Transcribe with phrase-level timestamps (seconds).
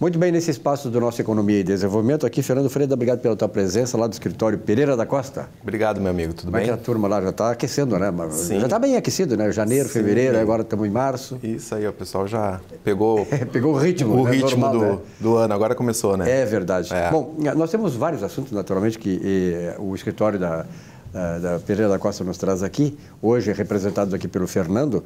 [0.00, 3.50] Muito bem, nesse espaço do nosso Economia e Desenvolvimento, aqui, Fernando Freire, obrigado pela tua
[3.50, 5.50] presença lá do escritório Pereira da Costa.
[5.60, 6.62] Obrigado, meu amigo, tudo bem?
[6.62, 8.10] Como é que a turma lá já está aquecendo, né?
[8.30, 8.60] Sim.
[8.60, 9.52] Já está bem aquecido, né?
[9.52, 9.92] Janeiro, Sim.
[9.92, 11.38] fevereiro, agora estamos em março.
[11.42, 13.26] Isso aí, o pessoal já pegou...
[13.52, 14.30] pegou o ritmo, O né?
[14.30, 14.98] ritmo Normal, do, né?
[15.20, 16.40] do ano, agora começou, né?
[16.40, 16.94] É verdade.
[16.94, 17.10] É.
[17.10, 20.64] Bom, nós temos vários assuntos, naturalmente, que eh, o escritório da,
[21.12, 25.04] da, da Pereira da Costa nos traz aqui, hoje representados aqui pelo Fernando,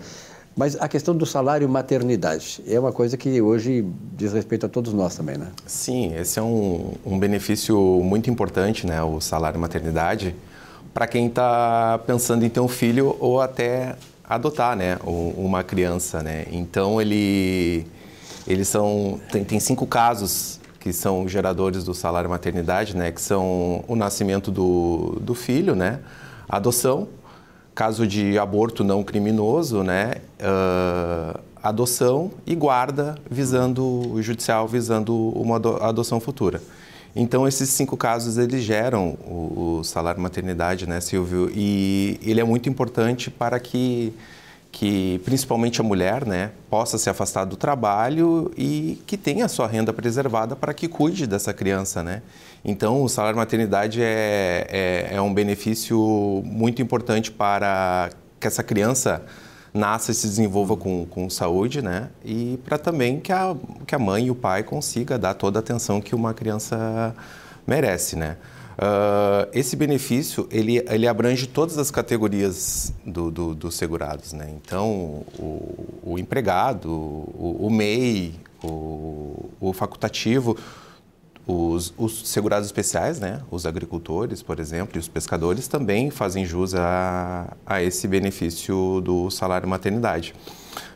[0.56, 3.84] mas a questão do salário maternidade é uma coisa que hoje
[4.16, 5.48] diz respeito a todos nós também, né?
[5.66, 9.02] Sim, esse é um, um benefício muito importante, né?
[9.02, 10.34] O salário maternidade,
[10.92, 14.96] para quem está pensando em ter um filho ou até adotar, né?
[15.04, 16.46] Uma criança, né?
[16.52, 17.84] Então, ele,
[18.46, 19.20] eles são...
[19.32, 23.10] Tem, tem cinco casos que são geradores do salário maternidade, né?
[23.10, 25.98] Que são o nascimento do, do filho, né?
[26.48, 27.08] A adoção,
[27.74, 30.14] caso de aborto não criminoso, né?
[30.40, 36.60] Uh, adoção e guarda visando o judicial visando uma adoção futura.
[37.16, 41.50] Então esses cinco casos eles geram o, o salário maternidade, né, Silvio?
[41.54, 44.12] E ele é muito importante para que
[44.74, 49.68] que principalmente a mulher, né, possa se afastar do trabalho e que tenha a sua
[49.68, 52.22] renda preservada para que cuide dessa criança, né?
[52.64, 59.24] Então, o salário maternidade é, é, é um benefício muito importante para que essa criança
[59.72, 62.08] nasça e se desenvolva com, com saúde, né?
[62.24, 63.54] E para também que a,
[63.86, 67.14] que a mãe e o pai consiga dar toda a atenção que uma criança
[67.64, 68.38] merece, né?
[68.76, 74.52] Uh, esse benefício ele, ele abrange todas as categorias dos do, do segurados, né?
[74.56, 80.56] Então, o, o empregado, o, o MEI, o, o facultativo,
[81.46, 83.42] os, os, segurados especiais, né?
[83.50, 89.30] Os agricultores, por exemplo, e os pescadores também fazem jus a, a esse benefício do
[89.30, 90.34] salário maternidade.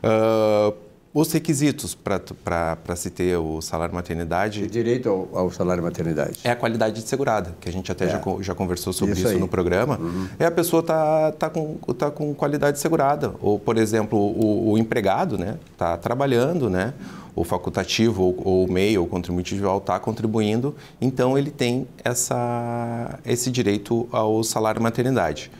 [0.02, 0.74] Uh,
[1.20, 4.62] os requisitos para se ter o salário maternidade.
[4.62, 6.38] O direito ao, ao, salário maternidade.
[6.44, 8.08] É a qualidade de segurada, que a gente até é.
[8.08, 9.98] já, já conversou sobre isso, isso no programa.
[9.98, 10.28] Uhum.
[10.38, 13.34] É a pessoa tá, tá, com, tá com qualidade segurada.
[13.40, 16.94] Ou, por exemplo, o, o empregado né, está trabalhando, né?
[17.34, 23.18] o facultativo ou, o MEI ou o contribuinte individual está contribuindo, então ele tem essa,
[23.24, 25.50] esse direito ao salário maternidade.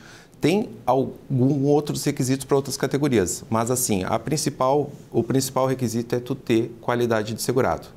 [0.40, 6.20] Tem alguns outros requisitos para outras categorias, mas assim, a principal, o principal requisito é
[6.20, 7.88] tu ter qualidade de segurado.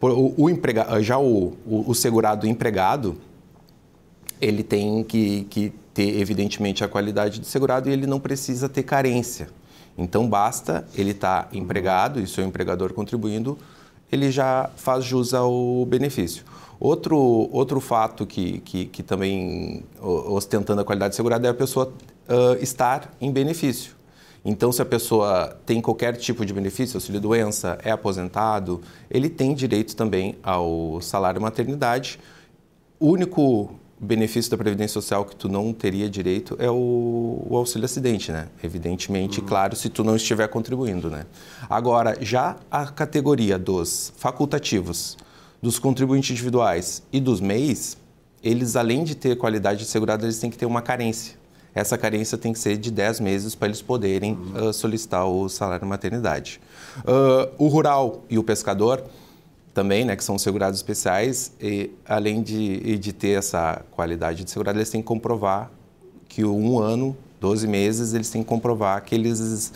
[0.00, 3.16] O, o emprega, já o, o, o, segurado empregado,
[4.40, 8.82] ele tem que, que ter, evidentemente, a qualidade de segurado e ele não precisa ter
[8.82, 9.48] carência.
[9.96, 13.58] Então, basta ele estar tá empregado e seu empregador contribuindo,
[14.12, 16.44] ele já faz jus ao benefício.
[16.80, 17.16] Outro,
[17.52, 21.92] outro fato que, que, que também, ostentando a qualidade segurada, é a pessoa
[22.28, 23.96] uh, estar em benefício.
[24.44, 28.80] Então, se a pessoa tem qualquer tipo de benefício, auxílio doença, é aposentado,
[29.10, 32.20] ele tem direito também ao salário maternidade.
[33.00, 37.84] O único benefício da Previdência Social que tu não teria direito é o, o auxílio
[37.84, 38.48] acidente, né?
[38.62, 39.46] Evidentemente, uhum.
[39.46, 41.26] claro, se tu não estiver contribuindo, né?
[41.68, 45.16] Agora, já a categoria dos facultativos,
[45.60, 47.96] dos contribuintes individuais e dos MEIs,
[48.42, 51.36] eles, além de ter qualidade de segurado, eles têm que ter uma carência.
[51.74, 54.68] Essa carência tem que ser de 10 meses para eles poderem uhum.
[54.68, 56.60] uh, solicitar o salário maternidade.
[56.98, 59.04] Uh, o rural e o pescador
[59.74, 64.78] também, né, que são segurados especiais, e além de, de ter essa qualidade de segurado,
[64.78, 65.70] eles têm que comprovar
[66.28, 69.72] que um ano, 12 meses, eles têm que comprovar que eles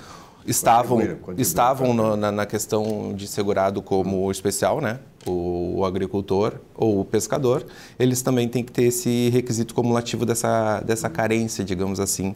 [0.46, 1.00] estavam,
[1.38, 4.98] estavam no, na, na, questão de segurado como especial, né?
[5.26, 7.64] O, o, agricultor ou o pescador,
[7.98, 12.34] eles também têm que ter esse requisito cumulativo dessa, dessa carência, digamos assim,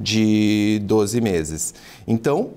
[0.00, 1.74] de 12 meses.
[2.08, 2.52] Então,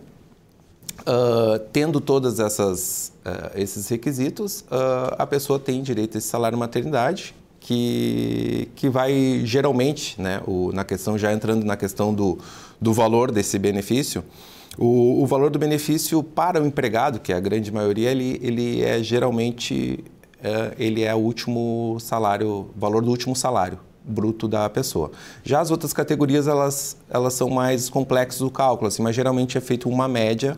[1.02, 7.36] uh, tendo todos uh, esses requisitos, uh, a pessoa tem direito a esse salário maternidade,
[7.60, 12.38] que, que vai geralmente, né, o, na questão, já entrando na questão do,
[12.80, 14.24] do valor desse benefício,
[14.78, 18.82] o, o, valor do benefício para o empregado, que é a grande maioria, ele, ele
[18.82, 20.04] é geralmente
[20.44, 25.12] é, ele é o último salário, valor do último salário bruto da pessoa.
[25.44, 29.62] Já as outras categorias elas, elas são mais complexas o cálculo, assim, mas geralmente é
[29.62, 30.56] feito uma média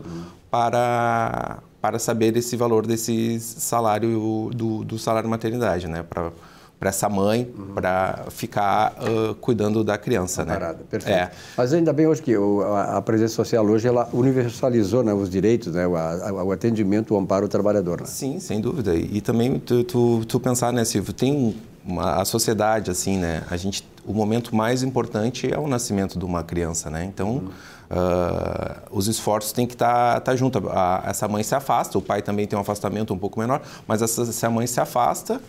[0.50, 6.02] para, para saber esse valor desse salário do, do salário maternidade, né?
[6.02, 6.30] Para
[6.78, 7.74] para essa mãe, uhum.
[7.74, 10.52] para ficar uh, cuidando da criança, né?
[10.52, 11.16] Parada, perfeito.
[11.16, 11.30] É.
[11.56, 15.28] Mas ainda bem hoje que o, a, a, presença social hoje ela universalizou né, os
[15.28, 18.00] direitos, né, o, a, o atendimento, o amparo ao trabalhador.
[18.00, 18.06] Né?
[18.06, 18.94] Sim, sem dúvida.
[18.94, 23.42] E, também tu, tu, tu, pensar, né, Silvio, tem uma a sociedade assim, né?
[23.50, 27.04] A gente o momento mais importante é o nascimento de uma criança, né?
[27.04, 27.48] Então, uhum.
[27.90, 30.66] uh, os esforços têm que estar tá, tá junto.
[30.70, 34.00] A, essa mãe se afasta, o pai também tem um afastamento um pouco menor, mas
[34.00, 35.40] essa, essa mãe se afasta,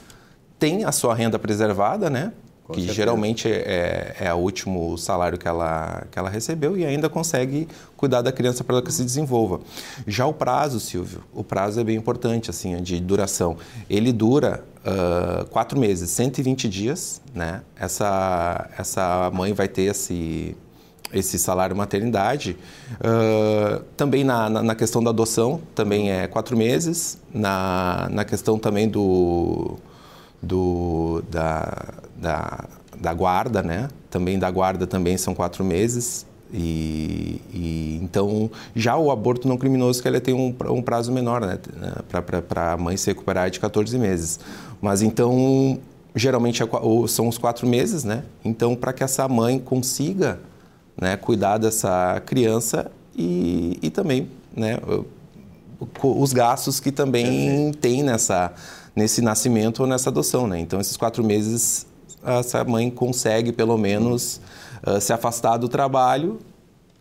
[0.59, 2.33] tem a sua renda preservada, né?
[2.69, 2.95] Com que certeza.
[2.97, 7.67] geralmente é, é, é, o último salário que ela, que ela recebeu e ainda consegue
[7.97, 9.59] cuidar da criança para que se desenvolva.
[10.06, 13.57] Já o prazo, Silvio, o prazo é bem importante, assim, de duração.
[13.89, 17.61] Ele dura uh, quatro meses, 120 dias, né?
[17.75, 20.56] Essa, essa mãe vai ter esse,
[21.11, 22.56] esse salário maternidade.
[23.00, 27.17] Uh, também na, na, na, questão da adoção, também é quatro meses.
[27.33, 29.79] Na, na questão também do,
[30.41, 32.65] do, da, da,
[33.00, 33.88] da guarda, né?
[34.09, 36.25] Também da guarda também são quatro meses.
[36.51, 41.41] E, e, então já o aborto não criminoso que ele tem um, um prazo menor
[41.41, 41.59] né,
[42.41, 44.39] para a mãe se recuperar de 14 meses
[44.81, 45.80] mas então
[46.15, 46.68] geralmente é,
[47.07, 50.39] são os quatro meses né então para que essa mãe consiga
[51.00, 54.80] né, cuidar dessa criança e, e também né,
[56.03, 58.51] os gastos que também tem nessa
[58.95, 61.87] nesse nascimento ou nessa adoção né então esses quatro meses
[62.23, 64.41] essa mãe consegue, pelo menos,
[64.85, 66.39] uh, se afastar do trabalho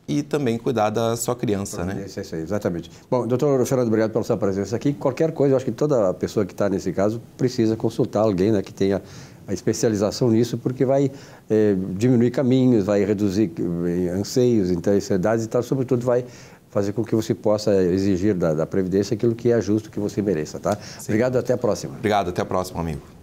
[0.06, 2.04] e também cuidar da sua criança, né?
[2.06, 2.90] Isso, isso aí, exatamente.
[3.10, 4.94] Bom, doutor Fernando, obrigado pela sua presença aqui.
[4.94, 8.62] Qualquer coisa, eu acho que toda pessoa que está nesse caso precisa consultar alguém né,
[8.62, 9.02] que tenha
[9.46, 11.10] a especialização nisso, porque vai
[11.48, 16.22] é, diminuir caminhos, vai reduzir eh, anseios, ansiedades e tal, sobretudo vai
[16.70, 20.22] fazer com que você possa exigir da, da Previdência aquilo que é justo que você
[20.22, 20.76] mereça, tá?
[20.76, 21.12] Sim.
[21.12, 21.94] Obrigado, até a próxima.
[21.96, 23.17] Obrigado, até a próxima, amigo.